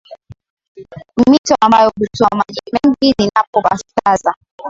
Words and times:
ni 1.17 1.31
mito 1.31 1.55
ambayo 1.61 1.91
hutoa 1.99 2.37
maji 2.37 2.59
mengi 2.73 3.13
ni 3.19 3.31
Napo 3.35 3.61
Pastaza 3.61 4.35